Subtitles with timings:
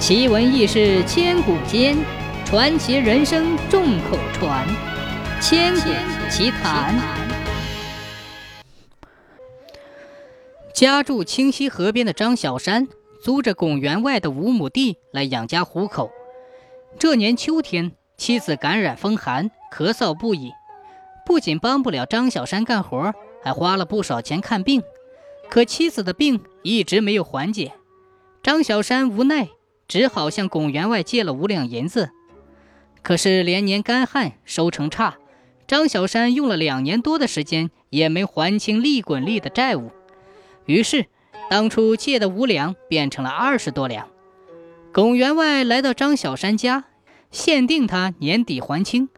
[0.00, 1.94] 奇闻异事千古间，
[2.46, 4.66] 传奇人生众口传。
[5.42, 5.90] 千古
[6.30, 6.98] 奇谈。
[10.72, 12.88] 家住清溪河边的张小山，
[13.22, 16.10] 租着拱员外的五亩地来养家糊口。
[16.98, 20.50] 这年秋天，妻子感染风寒，咳嗽不已，
[21.26, 23.12] 不仅帮不了张小山干活，
[23.42, 24.82] 还花了不少钱看病。
[25.50, 27.74] 可妻子的病一直没有缓解，
[28.42, 29.50] 张小山无奈。
[29.90, 32.10] 只好向龚员外借了五两银子，
[33.02, 35.16] 可是连年干旱，收成差。
[35.66, 39.90] 张小山用了两年多的时间，也没还清利滚利的债务。
[40.64, 41.06] 于是，
[41.50, 44.06] 当初借的五两变成了二十多两。
[44.92, 46.84] 龚员外来到张小山家，
[47.32, 49.08] 限定他年底还清。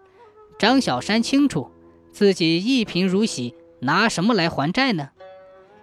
[0.59, 1.71] 张小山清楚
[2.13, 5.11] 自己一贫如洗，拿什么来还债呢？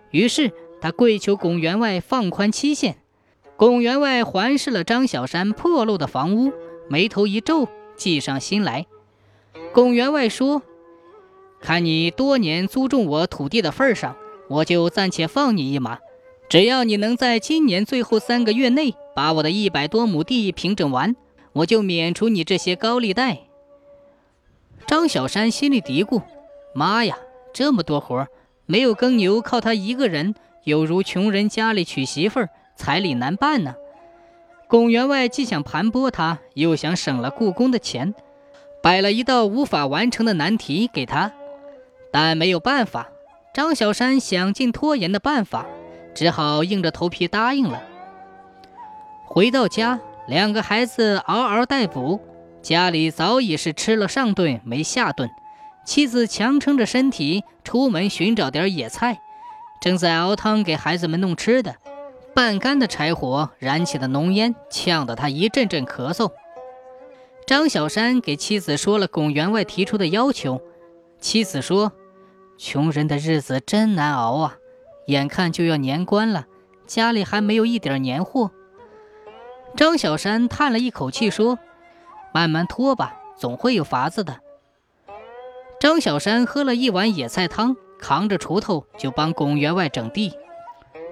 [0.10, 0.52] 于是
[0.82, 2.98] 他跪求龚员外放宽期限。
[3.60, 6.54] 龚员外环视了张小山破落的房屋，
[6.88, 8.86] 眉头一皱，计上心来。
[9.74, 10.62] 龚员外说
[11.60, 14.16] ：“看你多年租种我土地的份上，
[14.48, 16.00] 我就暂且放你一马。
[16.48, 21.18] 只要你能在今年最后三个月内把我的一百多亩地平整完，
[21.52, 23.40] 我就免除你这些高利贷。”
[24.88, 26.22] 张小山心里嘀咕
[26.74, 27.18] ：“妈呀，
[27.52, 28.26] 这么多活，
[28.66, 32.50] 没有耕牛，靠他一个人，有如穷人家里娶媳妇儿。”
[32.80, 33.76] 彩礼难办呢。
[34.70, 38.16] 龚员外既想盘剥他，又想省了故宫的钱，
[38.82, 41.34] 摆了一道无法完成的难题给他。
[42.10, 43.10] 但没有办法，
[43.54, 45.66] 张小山想尽拖延的办法，
[46.16, 47.84] 只好硬着头皮答应了。
[49.26, 52.22] 回到家，两个孩子嗷嗷待哺，
[52.62, 55.30] 家里早已是吃了上顿没下顿。
[55.84, 59.20] 妻子强撑着身体出门寻找点野菜，
[59.82, 61.76] 正在熬汤给孩子们弄吃的。
[62.40, 66.32] 半干的柴火燃起的浓烟，呛得他一阵阵咳嗽。
[67.46, 70.62] 张小山给妻子说了龚员外提出的要求，
[71.20, 71.92] 妻子说
[72.58, 74.56] ：“穷人的日子真难熬啊，
[75.08, 76.48] 眼看就要年关了，
[76.88, 78.52] 家里还没有一点年货。”
[79.76, 81.60] 张小山叹了一口气说
[82.34, 84.40] ：“慢慢拖吧，总会有法子的。”
[85.78, 90.32] 张小山喝了一碗野菜汤，扛着锄头就帮龚员外整地。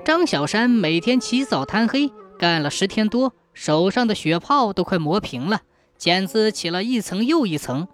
[0.08, 5.64] 张小山每天起早贪黑干了十天多，手上的血泡都快磨平了，
[5.98, 7.90] 茧子起了一层又一层。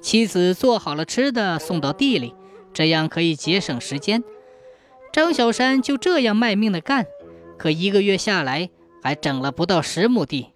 [0.00, 2.36] 妻子做好了吃的送到地里，
[2.72, 4.22] 这样可以节省时间。
[5.12, 7.04] 张小山就这样卖命的干，
[7.58, 8.70] 可一个月下来
[9.02, 10.52] 还整了不到十亩地。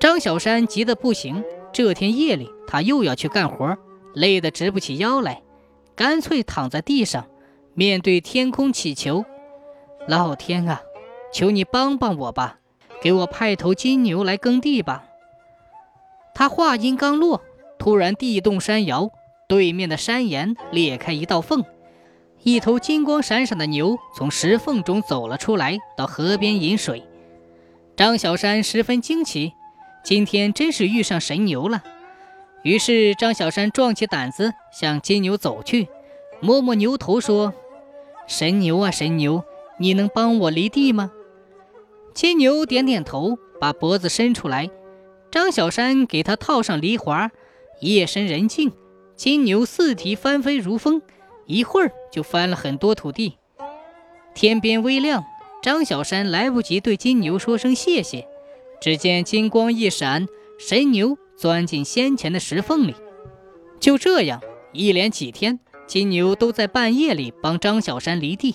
[0.00, 3.78] 张小山急得不行，这天夜里他又要去干活，
[4.12, 5.44] 累得直不起腰来，
[5.94, 7.28] 干脆躺在地上，
[7.74, 9.24] 面对天空祈求。
[10.06, 10.82] 老天啊，
[11.32, 12.58] 求你帮帮我吧，
[13.00, 15.04] 给我派头金牛来耕地吧。
[16.34, 17.42] 他话音刚落，
[17.78, 19.10] 突然地动山摇，
[19.48, 21.64] 对面的山岩裂开一道缝，
[22.42, 27.02] 一头金光闪闪的牛从石缝中走了出来，到河边饮水。
[27.96, 29.54] 张小山十分惊奇，
[30.04, 31.82] 今天真是遇上神牛了。
[32.62, 35.88] 于是张小山壮起胆子向金牛走去，
[36.40, 37.54] 摸摸牛头说
[38.26, 39.44] ：“神牛啊，神牛！”
[39.78, 41.10] 你能帮我犁地吗？
[42.14, 44.70] 金牛点点头，把脖子伸出来。
[45.30, 47.30] 张小山给他套上犁环。
[47.80, 48.72] 夜深人静，
[49.16, 51.02] 金牛四蹄翻飞如风，
[51.46, 53.36] 一会儿就翻了很多土地。
[54.32, 55.24] 天边微亮，
[55.60, 58.28] 张小山来不及对金牛说声谢谢，
[58.80, 62.94] 只见金光一闪，神牛钻进先前的石缝里。
[63.80, 64.40] 就这样，
[64.72, 65.58] 一连几天，
[65.88, 68.54] 金牛都在半夜里帮张小山犁地。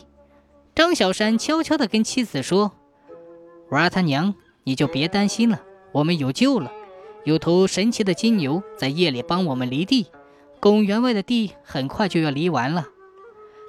[0.79, 2.72] 张小山悄悄地跟妻子说
[3.72, 6.72] ：“娃他娘，你就别担心了，我们有救了。
[7.25, 10.07] 有头神奇的金牛在夜里帮我们犁地，
[10.62, 12.88] 龚员外的地很快就要犁完了。”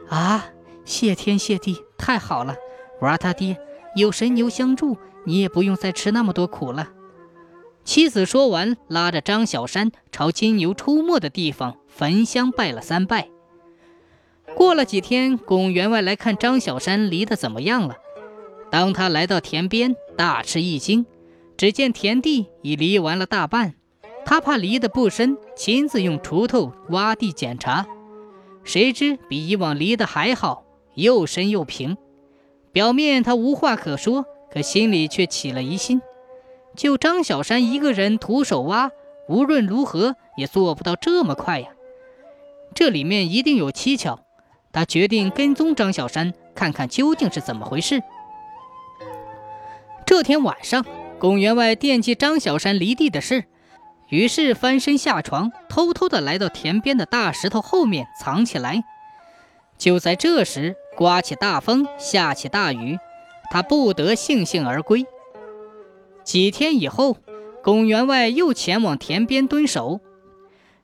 [0.09, 0.50] 啊！
[0.84, 2.54] 谢天谢地，太好了！
[3.00, 3.59] 娃他爹
[3.97, 6.92] 有神牛相助，你也不用再吃那么多苦了。
[7.83, 13.28] 妻子说完，拉着张小山朝金牛出没的地方焚香拜了三拜。
[14.56, 17.97] 过了几天，龚员外来看张小山犁得怎么样了。
[18.70, 21.06] 当他来到田边，大吃一惊，
[21.56, 23.74] 只见田地已犁完了大半。
[24.24, 27.86] 他怕犁得不深，亲自用锄头挖地检查，
[28.62, 30.64] 谁知比以往犁得还好，
[30.94, 31.97] 又深又平。
[32.70, 36.02] 表面他无话可说，可心里却起了疑心：
[36.76, 38.91] 就张小山一个人徒手挖，
[39.28, 41.68] 无论如何也做不到这么快呀！
[42.74, 44.20] 这里面一定有蹊跷。
[44.72, 48.03] 他决定跟踪张小山，看看究竟是怎么回事。
[50.07, 50.84] 这天晚上，
[51.19, 53.45] 龚员外惦记张小山离地的事，
[54.09, 58.83] 于是翻身下床，偷偷的来到田边的大石头后面藏起来。
[59.78, 62.99] 就在这时，刮起大风，下起大雨，
[63.51, 65.07] 他不得悻悻而归。
[66.22, 67.17] 几天以后，
[67.63, 70.01] 龚员外又前往田边蹲守。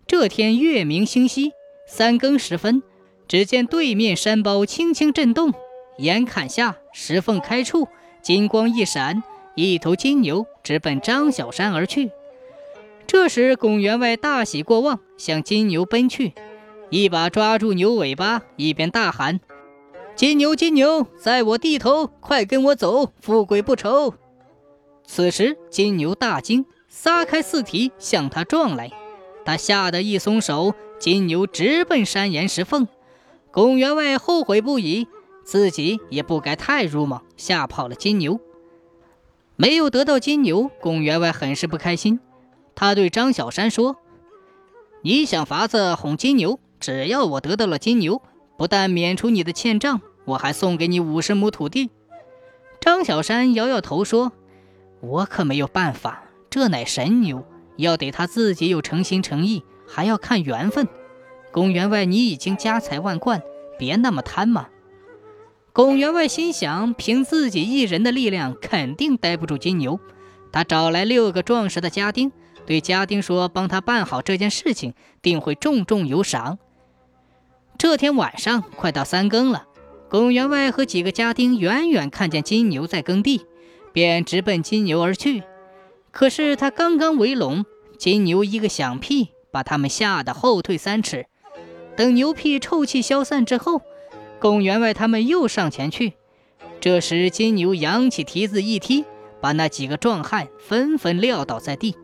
[0.07, 1.53] 这天月明星稀，
[1.87, 2.83] 三更时分，
[3.29, 5.53] 只见对面山包轻轻震动，
[5.99, 7.89] 眼坎下石缝开处，
[8.23, 9.23] 金光一闪，
[9.55, 12.11] 一头金牛直奔张小山而去。
[13.07, 16.33] 这时，龚员外大喜过望，向金牛奔去。
[16.91, 19.41] 一把抓住牛尾巴，一边大喊
[20.15, 24.15] ：“金牛，金牛，在我地头，快跟我走，富贵不愁！”
[25.05, 28.91] 此时，金牛大惊，撒开四蹄向他撞来。
[29.45, 32.87] 他吓得一松手，金牛直奔山岩石缝。
[33.57, 35.09] 龚员外后悔不已，
[35.43, 38.39] 自己也不该太鲁莽，吓跑了金牛。
[39.57, 42.21] 没有得到金牛，龚员外很是不开心。
[42.75, 43.97] 他对张小山说
[45.01, 48.21] ：“你想法子哄金牛。”只要我得到了金牛，
[48.59, 51.89] 不但免除你的欠账，我还送给你五十亩土地。
[52.79, 54.33] 张小山摇摇头说
[55.01, 57.43] ：“我可没有办法，这乃神牛，
[57.79, 60.87] 要得他自己有诚心诚意，还要看缘分。”
[61.57, 63.41] 龚员外，你已经家财万贯，
[63.79, 64.69] 别那么贪嘛。
[65.73, 69.99] 龚员外心想，凭自己一人的力量，肯定待不住金牛。
[70.53, 72.31] 他找来六个壮实的家丁，
[72.67, 74.93] 对家丁说：“帮他办好这件事情，
[75.23, 76.59] 定会重重有赏。”
[77.79, 79.65] 这天晚上快到三更了，
[80.11, 83.47] 龚员外和几个家丁远远看见金牛在耕地，
[83.95, 85.43] 便直奔金牛而去。
[86.11, 87.65] 可是他刚刚围拢，
[87.97, 91.25] 金牛一个响屁，把他们吓得后退三尺。
[91.97, 93.81] 等牛屁臭气消散之后，
[94.39, 96.13] 龚员外他们又上前去。
[96.81, 99.05] 这时金牛扬起蹄子一踢，
[99.41, 101.97] 把那几个壮汉纷纷撂倒在地。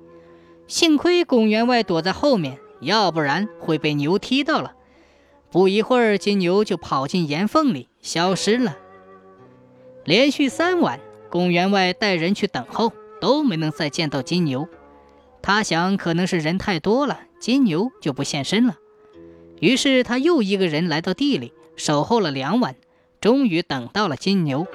[0.67, 4.73] 幸亏龚员外躲在后面，要不然会被牛踢到了。
[5.51, 8.79] 不一会儿，金牛就跑进岩缝里消失了。
[10.05, 10.99] 连续三晚，
[11.31, 14.67] 龚员外带人去等候，都没能再见到金牛。
[15.43, 18.77] 他想，可能是人太多了，金牛就不现身了。
[19.63, 22.75] 于是他又一个人来到地里，守候了两晚，
[23.21, 24.67] 终于等到了金牛。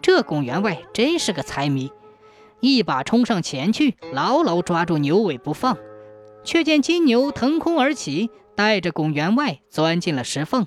[0.00, 1.92] 这龚员外真是个财迷，
[2.60, 5.76] 一把冲上前去，牢牢抓住牛尾不放，
[6.44, 8.30] 却见金牛腾空而起。
[8.54, 10.66] 带着龚员外钻进了石缝，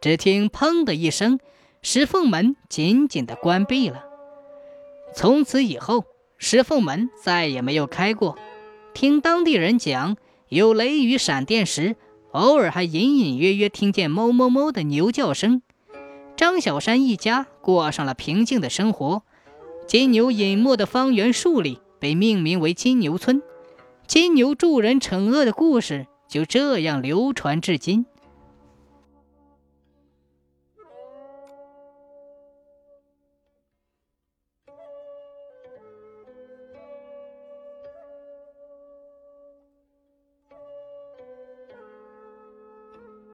[0.00, 1.38] 只听“砰”的一声，
[1.80, 4.04] 石缝门紧紧地关闭了。
[5.14, 6.04] 从此以后，
[6.36, 8.36] 石缝门再也没有开过。
[8.92, 10.16] 听当地人讲，
[10.48, 11.94] 有雷雨闪电时，
[12.32, 15.62] 偶尔还隐隐约约听见“哞哞哞”的牛叫声。
[16.36, 19.22] 张小山一家过上了平静的生活。
[19.86, 23.42] 金牛隐没的方圆数里被命名为金牛村。
[24.06, 26.06] 金牛助人惩恶的故事。
[26.32, 28.06] 就这样流传至今。